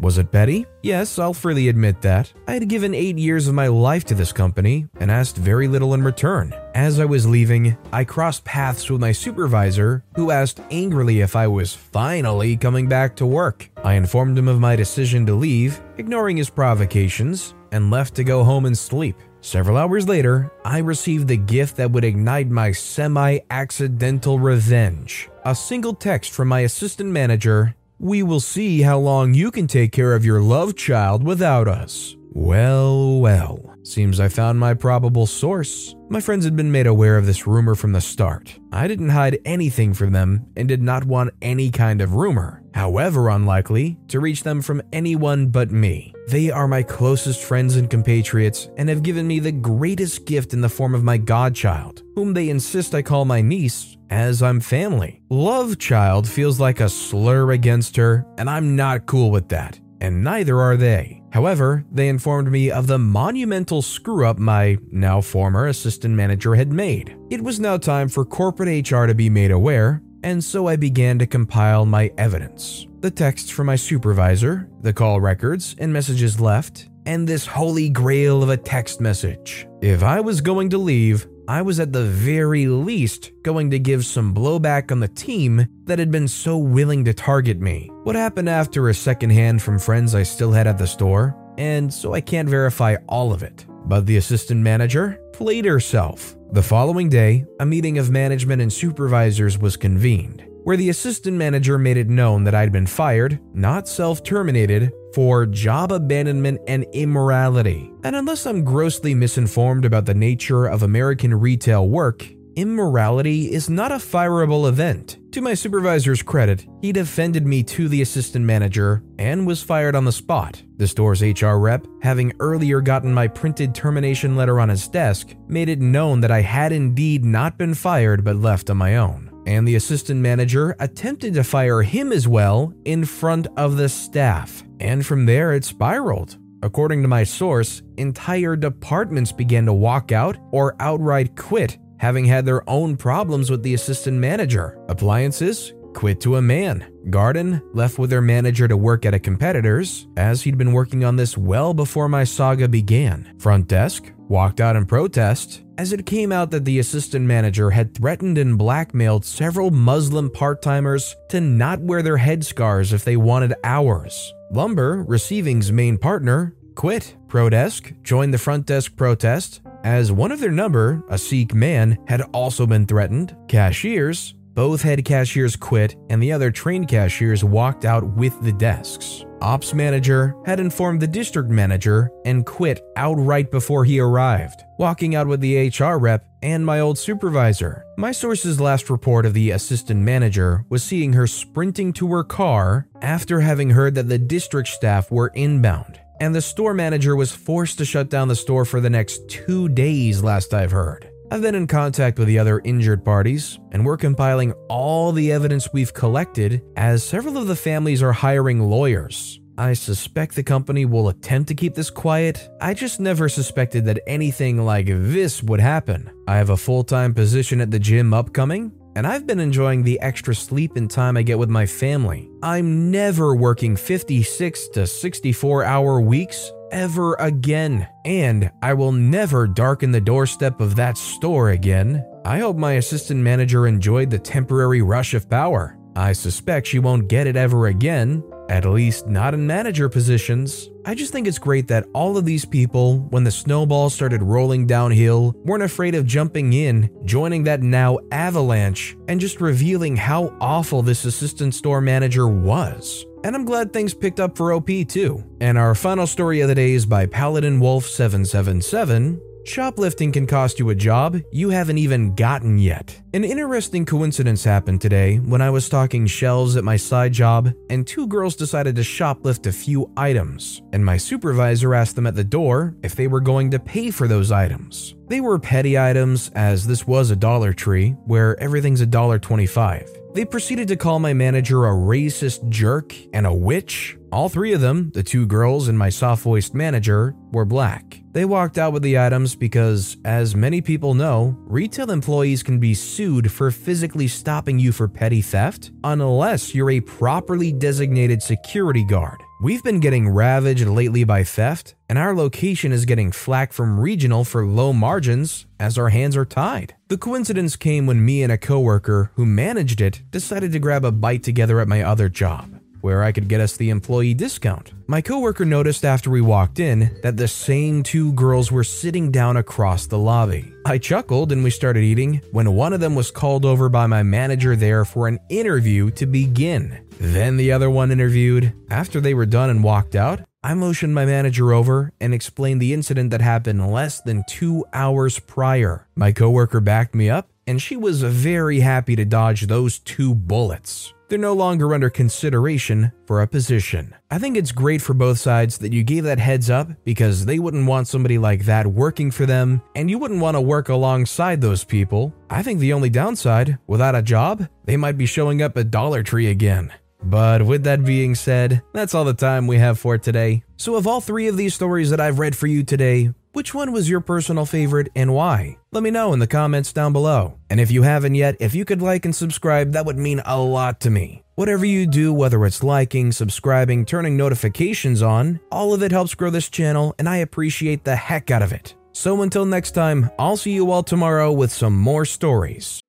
Was 0.00 0.16
it 0.16 0.30
Betty? 0.30 0.64
Yes, 0.82 1.18
I'll 1.18 1.34
freely 1.34 1.68
admit 1.68 2.00
that. 2.00 2.32
I 2.48 2.54
had 2.54 2.66
given 2.70 2.94
eight 2.94 3.18
years 3.18 3.46
of 3.46 3.54
my 3.54 3.66
life 3.66 4.06
to 4.06 4.14
this 4.14 4.32
company 4.32 4.86
and 4.98 5.10
asked 5.10 5.36
very 5.36 5.68
little 5.68 5.92
in 5.92 6.02
return. 6.02 6.54
As 6.74 6.98
I 6.98 7.04
was 7.04 7.26
leaving, 7.26 7.76
I 7.92 8.04
crossed 8.04 8.46
paths 8.46 8.88
with 8.88 8.98
my 9.02 9.12
supervisor, 9.12 10.02
who 10.14 10.30
asked 10.30 10.60
angrily 10.70 11.20
if 11.20 11.36
I 11.36 11.46
was 11.46 11.74
finally 11.74 12.56
coming 12.56 12.88
back 12.88 13.14
to 13.16 13.26
work. 13.26 13.68
I 13.84 13.92
informed 13.94 14.38
him 14.38 14.48
of 14.48 14.60
my 14.60 14.76
decision 14.76 15.26
to 15.26 15.34
leave, 15.34 15.78
ignoring 15.98 16.38
his 16.38 16.48
provocations, 16.48 17.54
and 17.70 17.90
left 17.90 18.14
to 18.14 18.24
go 18.24 18.42
home 18.42 18.64
and 18.64 18.78
sleep. 18.78 19.16
Several 19.46 19.76
hours 19.76 20.08
later, 20.08 20.50
I 20.64 20.78
received 20.78 21.28
the 21.28 21.36
gift 21.36 21.76
that 21.76 21.92
would 21.92 22.02
ignite 22.02 22.50
my 22.50 22.72
semi 22.72 23.38
accidental 23.48 24.40
revenge. 24.40 25.30
A 25.44 25.54
single 25.54 25.94
text 25.94 26.32
from 26.32 26.48
my 26.48 26.62
assistant 26.62 27.10
manager 27.10 27.76
We 28.00 28.24
will 28.24 28.40
see 28.40 28.82
how 28.82 28.98
long 28.98 29.34
you 29.34 29.52
can 29.52 29.68
take 29.68 29.92
care 29.92 30.16
of 30.16 30.24
your 30.24 30.42
love 30.42 30.74
child 30.74 31.22
without 31.22 31.68
us. 31.68 32.16
Well, 32.32 33.20
well. 33.20 33.65
Seems 33.86 34.18
I 34.18 34.26
found 34.26 34.58
my 34.58 34.74
probable 34.74 35.26
source. 35.26 35.94
My 36.08 36.20
friends 36.20 36.44
had 36.44 36.56
been 36.56 36.72
made 36.72 36.88
aware 36.88 37.16
of 37.16 37.24
this 37.24 37.46
rumor 37.46 37.76
from 37.76 37.92
the 37.92 38.00
start. 38.00 38.58
I 38.72 38.88
didn't 38.88 39.10
hide 39.10 39.38
anything 39.44 39.94
from 39.94 40.12
them 40.12 40.44
and 40.56 40.66
did 40.66 40.82
not 40.82 41.04
want 41.04 41.34
any 41.40 41.70
kind 41.70 42.00
of 42.00 42.14
rumor, 42.14 42.64
however 42.74 43.28
unlikely, 43.28 43.96
to 44.08 44.18
reach 44.18 44.42
them 44.42 44.60
from 44.60 44.82
anyone 44.92 45.50
but 45.50 45.70
me. 45.70 46.12
They 46.26 46.50
are 46.50 46.66
my 46.66 46.82
closest 46.82 47.44
friends 47.44 47.76
and 47.76 47.88
compatriots 47.88 48.68
and 48.76 48.88
have 48.88 49.04
given 49.04 49.24
me 49.24 49.38
the 49.38 49.52
greatest 49.52 50.26
gift 50.26 50.52
in 50.52 50.62
the 50.62 50.68
form 50.68 50.92
of 50.92 51.04
my 51.04 51.16
godchild, 51.16 52.02
whom 52.16 52.34
they 52.34 52.48
insist 52.48 52.92
I 52.92 53.02
call 53.02 53.24
my 53.24 53.40
niece, 53.40 53.96
as 54.10 54.42
I'm 54.42 54.58
family. 54.58 55.22
Love 55.30 55.78
child 55.78 56.28
feels 56.28 56.58
like 56.58 56.80
a 56.80 56.88
slur 56.88 57.52
against 57.52 57.94
her, 57.94 58.26
and 58.36 58.50
I'm 58.50 58.74
not 58.74 59.06
cool 59.06 59.30
with 59.30 59.48
that 59.50 59.78
and 60.00 60.22
neither 60.22 60.60
are 60.60 60.76
they. 60.76 61.22
However, 61.36 61.84
they 61.92 62.08
informed 62.08 62.50
me 62.50 62.70
of 62.70 62.86
the 62.86 62.98
monumental 62.98 63.82
screw 63.82 64.24
up 64.24 64.38
my 64.38 64.78
now 64.90 65.20
former 65.20 65.66
assistant 65.66 66.14
manager 66.14 66.54
had 66.54 66.72
made. 66.72 67.14
It 67.28 67.44
was 67.44 67.60
now 67.60 67.76
time 67.76 68.08
for 68.08 68.24
corporate 68.24 68.90
HR 68.90 69.04
to 69.04 69.14
be 69.14 69.28
made 69.28 69.50
aware, 69.50 70.00
and 70.22 70.42
so 70.42 70.66
I 70.66 70.76
began 70.76 71.18
to 71.18 71.26
compile 71.26 71.84
my 71.84 72.10
evidence. 72.16 72.86
The 73.00 73.10
texts 73.10 73.50
from 73.50 73.66
my 73.66 73.76
supervisor, 73.76 74.70
the 74.80 74.94
call 74.94 75.20
records 75.20 75.76
and 75.78 75.92
messages 75.92 76.40
left, 76.40 76.88
and 77.04 77.28
this 77.28 77.44
holy 77.44 77.90
grail 77.90 78.42
of 78.42 78.48
a 78.48 78.56
text 78.56 79.02
message. 79.02 79.68
If 79.82 80.02
I 80.02 80.20
was 80.20 80.40
going 80.40 80.70
to 80.70 80.78
leave, 80.78 81.28
I 81.48 81.62
was 81.62 81.78
at 81.78 81.92
the 81.92 82.02
very 82.02 82.66
least 82.66 83.30
going 83.44 83.70
to 83.70 83.78
give 83.78 84.04
some 84.04 84.34
blowback 84.34 84.90
on 84.90 84.98
the 84.98 85.06
team 85.06 85.68
that 85.84 86.00
had 86.00 86.10
been 86.10 86.26
so 86.26 86.58
willing 86.58 87.04
to 87.04 87.14
target 87.14 87.60
me. 87.60 87.88
What 88.02 88.16
happened 88.16 88.48
after 88.48 88.88
a 88.88 88.94
second 88.94 89.30
hand 89.30 89.62
from 89.62 89.78
friends 89.78 90.16
I 90.16 90.24
still 90.24 90.50
had 90.50 90.66
at 90.66 90.76
the 90.76 90.88
store, 90.88 91.36
and 91.56 91.92
so 91.92 92.14
I 92.14 92.20
can't 92.20 92.48
verify 92.48 92.96
all 93.08 93.32
of 93.32 93.44
it. 93.44 93.64
But 93.84 94.06
the 94.06 94.16
assistant 94.16 94.60
manager 94.60 95.20
played 95.32 95.66
herself. 95.66 96.36
The 96.50 96.62
following 96.62 97.08
day, 97.08 97.44
a 97.60 97.66
meeting 97.66 97.98
of 97.98 98.10
management 98.10 98.60
and 98.60 98.72
supervisors 98.72 99.56
was 99.56 99.76
convened 99.76 100.44
where 100.66 100.76
the 100.76 100.88
assistant 100.88 101.36
manager 101.36 101.78
made 101.78 101.96
it 101.96 102.08
known 102.08 102.42
that 102.42 102.52
I'd 102.52 102.72
been 102.72 102.88
fired, 102.88 103.38
not 103.54 103.86
self 103.86 104.24
terminated, 104.24 104.92
for 105.16 105.46
job 105.46 105.92
abandonment 105.92 106.60
and 106.68 106.84
immorality. 106.92 107.90
And 108.04 108.14
unless 108.14 108.44
I'm 108.44 108.62
grossly 108.62 109.14
misinformed 109.14 109.86
about 109.86 110.04
the 110.04 110.12
nature 110.12 110.66
of 110.66 110.82
American 110.82 111.32
retail 111.32 111.88
work, 111.88 112.28
immorality 112.54 113.50
is 113.50 113.70
not 113.70 113.90
a 113.90 113.94
fireable 113.94 114.68
event. 114.68 115.16
To 115.32 115.40
my 115.40 115.54
supervisor's 115.54 116.22
credit, 116.22 116.66
he 116.82 116.92
defended 116.92 117.46
me 117.46 117.62
to 117.62 117.88
the 117.88 118.02
assistant 118.02 118.44
manager 118.44 119.02
and 119.18 119.46
was 119.46 119.62
fired 119.62 119.96
on 119.96 120.04
the 120.04 120.12
spot. 120.12 120.62
The 120.76 120.86
store's 120.86 121.22
HR 121.22 121.54
rep, 121.54 121.86
having 122.02 122.34
earlier 122.38 122.82
gotten 122.82 123.14
my 123.14 123.26
printed 123.26 123.74
termination 123.74 124.36
letter 124.36 124.60
on 124.60 124.68
his 124.68 124.86
desk, 124.86 125.34
made 125.48 125.70
it 125.70 125.80
known 125.80 126.20
that 126.20 126.30
I 126.30 126.42
had 126.42 126.72
indeed 126.72 127.24
not 127.24 127.56
been 127.56 127.72
fired 127.72 128.22
but 128.22 128.36
left 128.36 128.68
on 128.68 128.76
my 128.76 128.96
own 128.96 129.30
and 129.46 129.66
the 129.66 129.76
assistant 129.76 130.20
manager 130.20 130.76
attempted 130.80 131.34
to 131.34 131.44
fire 131.44 131.82
him 131.82 132.12
as 132.12 132.28
well 132.28 132.72
in 132.84 133.04
front 133.04 133.46
of 133.56 133.76
the 133.76 133.88
staff. 133.88 134.62
And 134.80 135.06
from 135.06 135.26
there, 135.26 135.52
it 135.52 135.64
spiraled. 135.64 136.36
According 136.62 137.02
to 137.02 137.08
my 137.08 137.22
source, 137.22 137.82
entire 137.96 138.56
departments 138.56 139.32
began 139.32 139.66
to 139.66 139.72
walk 139.72 140.10
out 140.10 140.36
or 140.50 140.74
outright 140.80 141.36
quit, 141.36 141.78
having 141.98 142.24
had 142.24 142.44
their 142.44 142.68
own 142.68 142.96
problems 142.96 143.50
with 143.50 143.62
the 143.62 143.74
assistant 143.74 144.18
manager. 144.18 144.78
Appliances 144.88 145.72
quit 145.94 146.20
to 146.20 146.36
a 146.36 146.42
man. 146.42 146.84
Garden 147.08 147.62
left 147.72 147.98
with 147.98 148.10
their 148.10 148.20
manager 148.20 148.68
to 148.68 148.76
work 148.76 149.06
at 149.06 149.14
a 149.14 149.18
competitor's, 149.18 150.06
as 150.16 150.42
he'd 150.42 150.58
been 150.58 150.72
working 150.72 151.04
on 151.04 151.16
this 151.16 151.38
well 151.38 151.72
before 151.72 152.08
my 152.08 152.24
saga 152.24 152.68
began. 152.68 153.34
Front 153.38 153.68
desk 153.68 154.12
walked 154.28 154.60
out 154.60 154.76
in 154.76 154.86
protest 154.86 155.62
as 155.78 155.92
it 155.92 156.06
came 156.06 156.32
out 156.32 156.50
that 156.50 156.64
the 156.64 156.78
assistant 156.78 157.24
manager 157.26 157.70
had 157.70 157.94
threatened 157.94 158.38
and 158.38 158.58
blackmailed 158.58 159.24
several 159.24 159.70
Muslim 159.70 160.30
part 160.30 160.62
timers 160.62 161.14
to 161.28 161.40
not 161.40 161.80
wear 161.80 162.02
their 162.02 162.18
headscarves 162.18 162.92
if 162.92 163.04
they 163.04 163.16
wanted 163.16 163.54
hours. 163.62 164.32
Lumber, 164.50 165.04
Receiving's 165.04 165.70
main 165.70 165.98
partner, 165.98 166.54
quit. 166.74 167.16
Prodesk 167.26 168.02
joined 168.02 168.32
the 168.32 168.38
front 168.38 168.66
desk 168.66 168.96
protest 168.96 169.60
as 169.84 170.10
one 170.10 170.32
of 170.32 170.40
their 170.40 170.50
number, 170.50 171.02
a 171.08 171.18
Sikh 171.18 171.54
man, 171.54 171.98
had 172.06 172.22
also 172.32 172.66
been 172.66 172.86
threatened. 172.86 173.36
Cashiers 173.48 174.34
both 174.56 174.80
head 174.80 175.04
cashiers 175.04 175.54
quit, 175.54 175.96
and 176.08 176.20
the 176.20 176.32
other 176.32 176.50
trained 176.50 176.88
cashiers 176.88 177.44
walked 177.44 177.84
out 177.84 178.02
with 178.16 178.40
the 178.40 178.52
desks. 178.52 179.25
Ops 179.42 179.74
manager 179.74 180.34
had 180.46 180.60
informed 180.60 181.00
the 181.00 181.06
district 181.06 181.50
manager 181.50 182.10
and 182.24 182.46
quit 182.46 182.80
outright 182.96 183.50
before 183.50 183.84
he 183.84 184.00
arrived, 184.00 184.62
walking 184.78 185.14
out 185.14 185.26
with 185.26 185.40
the 185.40 185.68
HR 185.68 185.98
rep 185.98 186.24
and 186.42 186.64
my 186.64 186.80
old 186.80 186.98
supervisor. 186.98 187.84
My 187.98 188.12
source's 188.12 188.60
last 188.60 188.88
report 188.88 189.26
of 189.26 189.34
the 189.34 189.50
assistant 189.50 190.00
manager 190.00 190.64
was 190.68 190.82
seeing 190.82 191.12
her 191.12 191.26
sprinting 191.26 191.92
to 191.94 192.08
her 192.12 192.24
car 192.24 192.88
after 193.02 193.40
having 193.40 193.70
heard 193.70 193.94
that 193.96 194.08
the 194.08 194.18
district 194.18 194.68
staff 194.68 195.10
were 195.10 195.32
inbound, 195.34 196.00
and 196.20 196.34
the 196.34 196.40
store 196.40 196.74
manager 196.74 197.14
was 197.14 197.32
forced 197.32 197.78
to 197.78 197.84
shut 197.84 198.08
down 198.08 198.28
the 198.28 198.36
store 198.36 198.64
for 198.64 198.80
the 198.80 198.90
next 198.90 199.28
two 199.28 199.68
days, 199.68 200.22
last 200.22 200.54
I've 200.54 200.70
heard. 200.70 201.10
I've 201.28 201.42
been 201.42 201.56
in 201.56 201.66
contact 201.66 202.20
with 202.20 202.28
the 202.28 202.38
other 202.38 202.60
injured 202.62 203.04
parties, 203.04 203.58
and 203.72 203.84
we're 203.84 203.96
compiling 203.96 204.52
all 204.68 205.10
the 205.10 205.32
evidence 205.32 205.68
we've 205.72 205.92
collected 205.92 206.62
as 206.76 207.02
several 207.02 207.36
of 207.36 207.48
the 207.48 207.56
families 207.56 208.00
are 208.00 208.12
hiring 208.12 208.60
lawyers. 208.60 209.40
I 209.58 209.72
suspect 209.72 210.36
the 210.36 210.44
company 210.44 210.84
will 210.84 211.08
attempt 211.08 211.48
to 211.48 211.54
keep 211.56 211.74
this 211.74 211.90
quiet. 211.90 212.48
I 212.60 212.74
just 212.74 213.00
never 213.00 213.28
suspected 213.28 213.86
that 213.86 214.02
anything 214.06 214.64
like 214.64 214.86
this 214.86 215.42
would 215.42 215.60
happen. 215.60 216.10
I 216.28 216.36
have 216.36 216.50
a 216.50 216.56
full 216.56 216.84
time 216.84 217.12
position 217.12 217.60
at 217.60 217.72
the 217.72 217.80
gym 217.80 218.14
upcoming, 218.14 218.70
and 218.94 219.04
I've 219.04 219.26
been 219.26 219.40
enjoying 219.40 219.82
the 219.82 219.98
extra 220.00 220.34
sleep 220.34 220.76
and 220.76 220.88
time 220.88 221.16
I 221.16 221.22
get 221.22 221.40
with 221.40 221.50
my 221.50 221.66
family. 221.66 222.30
I'm 222.40 222.92
never 222.92 223.34
working 223.34 223.74
56 223.74 224.68
to 224.68 224.86
64 224.86 225.64
hour 225.64 226.00
weeks 226.00 226.52
ever 226.70 227.14
again, 227.14 227.88
and 228.04 228.50
I 228.62 228.74
will 228.74 228.92
never 228.92 229.46
darken 229.46 229.90
the 229.90 230.00
doorstep 230.00 230.60
of 230.60 230.76
that 230.76 230.98
store 230.98 231.50
again. 231.50 232.04
I 232.24 232.38
hope 232.38 232.56
my 232.56 232.72
assistant 232.72 233.20
manager 233.20 233.66
enjoyed 233.66 234.10
the 234.10 234.18
temporary 234.18 234.82
rush 234.82 235.14
of 235.14 235.30
power. 235.30 235.78
I 235.96 236.12
suspect 236.12 236.66
she 236.66 236.78
won't 236.78 237.08
get 237.08 237.26
it 237.26 237.36
ever 237.36 237.68
again, 237.68 238.22
at 238.48 238.66
least 238.66 239.06
not 239.06 239.32
in 239.32 239.46
manager 239.46 239.88
positions. 239.88 240.68
I 240.84 240.94
just 240.94 241.10
think 241.10 241.26
it's 241.26 241.38
great 241.38 241.68
that 241.68 241.86
all 241.94 242.18
of 242.18 242.24
these 242.24 242.44
people, 242.44 242.98
when 243.10 243.24
the 243.24 243.30
snowball 243.30 243.88
started 243.88 244.22
rolling 244.22 244.66
downhill, 244.66 245.34
weren't 245.44 245.62
afraid 245.62 245.94
of 245.94 246.06
jumping 246.06 246.52
in, 246.52 246.90
joining 247.04 247.44
that 247.44 247.62
now 247.62 247.98
avalanche, 248.12 248.96
and 249.08 249.18
just 249.18 249.40
revealing 249.40 249.96
how 249.96 250.36
awful 250.40 250.82
this 250.82 251.06
assistant 251.06 251.54
store 251.54 251.80
manager 251.80 252.28
was. 252.28 253.04
And 253.26 253.34
I'm 253.34 253.44
glad 253.44 253.72
things 253.72 253.92
picked 253.92 254.20
up 254.20 254.36
for 254.36 254.52
OP 254.52 254.68
too. 254.86 255.24
And 255.40 255.58
our 255.58 255.74
final 255.74 256.06
story 256.06 256.42
of 256.42 256.48
the 256.48 256.54
day 256.54 256.74
is 256.74 256.86
by 256.86 257.06
Paladin 257.06 257.58
Wolf 257.58 257.84
777 257.84 259.20
Shoplifting 259.44 260.12
can 260.12 260.26
cost 260.26 260.58
you 260.58 260.70
a 260.70 260.74
job 260.74 261.20
you 261.32 261.50
haven't 261.50 261.78
even 261.78 262.14
gotten 262.14 262.58
yet. 262.58 263.00
An 263.14 263.24
interesting 263.24 263.84
coincidence 263.84 264.42
happened 264.42 264.80
today 264.80 265.16
when 265.18 265.40
I 265.40 265.50
was 265.50 265.64
stocking 265.64 266.06
shelves 266.06 266.56
at 266.56 266.64
my 266.64 266.76
side 266.76 267.12
job, 267.12 267.52
and 267.70 267.86
two 267.86 268.08
girls 268.08 268.34
decided 268.34 268.74
to 268.76 268.82
shoplift 268.82 269.46
a 269.46 269.52
few 269.52 269.90
items, 269.96 270.62
and 270.72 270.84
my 270.84 270.96
supervisor 270.96 271.74
asked 271.74 271.94
them 271.94 272.08
at 272.08 272.16
the 272.16 272.24
door 272.24 272.74
if 272.82 272.96
they 272.96 273.06
were 273.06 273.20
going 273.20 273.50
to 273.52 273.60
pay 273.60 273.92
for 273.92 274.08
those 274.08 274.32
items. 274.32 274.96
They 275.06 275.20
were 275.20 275.38
petty 275.38 275.78
items, 275.78 276.30
as 276.34 276.66
this 276.66 276.86
was 276.86 277.12
a 277.12 277.16
Dollar 277.16 277.52
Tree, 277.52 277.90
where 278.06 278.38
everything's 278.40 278.80
a 278.80 278.86
dollar 278.86 279.20
twenty-five. 279.20 279.88
They 280.16 280.24
proceeded 280.24 280.68
to 280.68 280.76
call 280.76 280.98
my 280.98 281.12
manager 281.12 281.66
a 281.66 281.72
racist 281.72 282.48
jerk 282.48 282.94
and 283.12 283.26
a 283.26 283.34
witch. 283.34 283.98
All 284.10 284.30
three 284.30 284.54
of 284.54 284.62
them, 284.62 284.90
the 284.94 285.02
two 285.02 285.26
girls 285.26 285.68
and 285.68 285.78
my 285.78 285.90
soft 285.90 286.22
voiced 286.22 286.54
manager, 286.54 287.14
were 287.32 287.44
black. 287.44 288.00
They 288.12 288.24
walked 288.24 288.56
out 288.56 288.72
with 288.72 288.82
the 288.82 288.98
items 288.98 289.36
because, 289.36 289.98
as 290.06 290.34
many 290.34 290.62
people 290.62 290.94
know, 290.94 291.36
retail 291.40 291.90
employees 291.90 292.42
can 292.42 292.58
be 292.58 292.72
sued 292.72 293.30
for 293.30 293.50
physically 293.50 294.08
stopping 294.08 294.58
you 294.58 294.72
for 294.72 294.88
petty 294.88 295.20
theft 295.20 295.70
unless 295.84 296.54
you're 296.54 296.70
a 296.70 296.80
properly 296.80 297.52
designated 297.52 298.22
security 298.22 298.84
guard. 298.84 299.22
We've 299.38 299.62
been 299.62 299.80
getting 299.80 300.08
ravaged 300.08 300.66
lately 300.66 301.04
by 301.04 301.22
theft, 301.22 301.74
and 301.90 301.98
our 301.98 302.14
location 302.14 302.72
is 302.72 302.86
getting 302.86 303.12
flack 303.12 303.52
from 303.52 303.78
regional 303.78 304.24
for 304.24 304.46
low 304.46 304.72
margins 304.72 305.44
as 305.60 305.76
our 305.76 305.90
hands 305.90 306.16
are 306.16 306.24
tied. 306.24 306.74
The 306.88 306.96
coincidence 306.96 307.54
came 307.54 307.86
when 307.86 308.02
me 308.02 308.22
and 308.22 308.32
a 308.32 308.38
coworker 308.38 309.10
who 309.16 309.26
managed 309.26 309.82
it 309.82 310.00
decided 310.10 310.52
to 310.52 310.58
grab 310.58 310.86
a 310.86 310.90
bite 310.90 311.22
together 311.22 311.60
at 311.60 311.68
my 311.68 311.82
other 311.82 312.08
job 312.08 312.55
where 312.86 313.02
I 313.02 313.10
could 313.10 313.26
get 313.26 313.40
us 313.40 313.56
the 313.56 313.70
employee 313.70 314.14
discount. 314.14 314.72
My 314.86 315.00
coworker 315.00 315.44
noticed 315.44 315.84
after 315.84 316.08
we 316.08 316.20
walked 316.20 316.60
in 316.60 316.96
that 317.02 317.16
the 317.16 317.26
same 317.26 317.82
two 317.82 318.12
girls 318.12 318.52
were 318.52 318.62
sitting 318.62 319.10
down 319.10 319.36
across 319.36 319.86
the 319.86 319.98
lobby. 319.98 320.52
I 320.64 320.78
chuckled 320.78 321.32
and 321.32 321.42
we 321.42 321.50
started 321.50 321.82
eating 321.82 322.20
when 322.30 322.54
one 322.54 322.72
of 322.72 322.78
them 322.78 322.94
was 322.94 323.10
called 323.10 323.44
over 323.44 323.68
by 323.68 323.88
my 323.88 324.04
manager 324.04 324.54
there 324.54 324.84
for 324.84 325.08
an 325.08 325.18
interview 325.28 325.90
to 325.98 326.06
begin. 326.06 326.78
Then 327.00 327.36
the 327.36 327.50
other 327.50 327.68
one 327.68 327.90
interviewed. 327.90 328.52
After 328.70 329.00
they 329.00 329.14
were 329.14 329.26
done 329.26 329.50
and 329.50 329.64
walked 329.64 329.96
out, 329.96 330.20
I 330.44 330.54
motioned 330.54 330.94
my 330.94 331.06
manager 331.06 331.52
over 331.52 331.92
and 332.00 332.14
explained 332.14 332.62
the 332.62 332.72
incident 332.72 333.10
that 333.10 333.20
happened 333.20 333.68
less 333.72 334.00
than 334.00 334.22
two 334.28 334.64
hours 334.72 335.18
prior. 335.18 335.88
My 335.96 336.12
coworker 336.12 336.60
backed 336.60 336.94
me 336.94 337.10
up, 337.10 337.28
and 337.48 337.60
she 337.60 337.74
was 337.74 338.00
very 338.00 338.60
happy 338.60 338.94
to 338.94 339.04
dodge 339.04 339.48
those 339.48 339.80
two 339.80 340.14
bullets. 340.14 340.94
They're 341.08 341.18
no 341.18 341.34
longer 341.34 341.72
under 341.72 341.88
consideration 341.88 342.90
for 343.06 343.22
a 343.22 343.28
position. 343.28 343.94
I 344.10 344.18
think 344.18 344.36
it's 344.36 344.50
great 344.50 344.82
for 344.82 344.92
both 344.92 345.18
sides 345.18 345.58
that 345.58 345.72
you 345.72 345.84
gave 345.84 346.02
that 346.04 346.18
heads 346.18 346.50
up 346.50 346.68
because 346.84 347.26
they 347.26 347.38
wouldn't 347.38 347.66
want 347.66 347.86
somebody 347.86 348.18
like 348.18 348.44
that 348.46 348.66
working 348.66 349.12
for 349.12 349.24
them, 349.24 349.62
and 349.76 349.88
you 349.88 349.98
wouldn't 349.98 350.20
want 350.20 350.36
to 350.36 350.40
work 350.40 350.68
alongside 350.68 351.40
those 351.40 351.62
people. 351.62 352.12
I 352.28 352.42
think 352.42 352.58
the 352.58 352.72
only 352.72 352.90
downside, 352.90 353.58
without 353.68 353.94
a 353.94 354.02
job, 354.02 354.48
they 354.64 354.76
might 354.76 354.98
be 354.98 355.06
showing 355.06 355.42
up 355.42 355.56
at 355.56 355.70
Dollar 355.70 356.02
Tree 356.02 356.26
again. 356.26 356.72
But 357.04 357.42
with 357.42 357.62
that 357.64 357.84
being 357.84 358.16
said, 358.16 358.62
that's 358.72 358.94
all 358.94 359.04
the 359.04 359.14
time 359.14 359.46
we 359.46 359.58
have 359.58 359.78
for 359.78 359.98
today. 359.98 360.42
So, 360.56 360.74
of 360.74 360.88
all 360.88 361.00
three 361.00 361.28
of 361.28 361.36
these 361.36 361.54
stories 361.54 361.90
that 361.90 362.00
I've 362.00 362.18
read 362.18 362.34
for 362.34 362.48
you 362.48 362.64
today, 362.64 363.12
which 363.36 363.52
one 363.52 363.70
was 363.70 363.86
your 363.86 364.00
personal 364.00 364.46
favorite 364.46 364.88
and 364.96 365.12
why? 365.12 365.58
Let 365.70 365.82
me 365.82 365.90
know 365.90 366.14
in 366.14 366.20
the 366.20 366.26
comments 366.26 366.72
down 366.72 366.94
below. 366.94 367.38
And 367.50 367.60
if 367.60 367.70
you 367.70 367.82
haven't 367.82 368.14
yet, 368.14 368.34
if 368.40 368.54
you 368.54 368.64
could 368.64 368.80
like 368.80 369.04
and 369.04 369.14
subscribe, 369.14 369.72
that 369.72 369.84
would 369.84 369.98
mean 369.98 370.22
a 370.24 370.40
lot 370.40 370.80
to 370.80 370.90
me. 370.90 371.22
Whatever 371.34 371.66
you 371.66 371.86
do, 371.86 372.14
whether 372.14 372.46
it's 372.46 372.62
liking, 372.62 373.12
subscribing, 373.12 373.84
turning 373.84 374.16
notifications 374.16 375.02
on, 375.02 375.38
all 375.52 375.74
of 375.74 375.82
it 375.82 375.92
helps 375.92 376.14
grow 376.14 376.30
this 376.30 376.48
channel, 376.48 376.94
and 376.98 377.10
I 377.10 377.18
appreciate 377.18 377.84
the 377.84 377.94
heck 377.94 378.30
out 378.30 378.40
of 378.40 378.54
it. 378.54 378.74
So 378.92 379.20
until 379.20 379.44
next 379.44 379.72
time, 379.72 380.10
I'll 380.18 380.38
see 380.38 380.52
you 380.52 380.70
all 380.70 380.82
tomorrow 380.82 381.30
with 381.30 381.52
some 381.52 381.76
more 381.76 382.06
stories. 382.06 382.80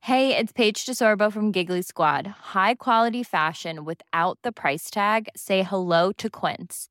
Hey, 0.00 0.36
it's 0.36 0.52
Paige 0.52 0.84
DeSorbo 0.84 1.32
from 1.32 1.50
Giggly 1.50 1.80
Squad. 1.80 2.26
High 2.26 2.74
quality 2.74 3.22
fashion 3.22 3.86
without 3.86 4.38
the 4.42 4.52
price 4.52 4.90
tag? 4.90 5.30
Say 5.34 5.62
hello 5.62 6.12
to 6.18 6.28
Quince. 6.28 6.90